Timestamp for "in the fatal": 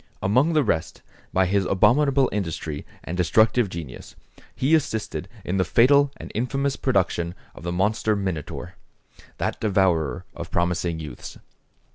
5.45-6.11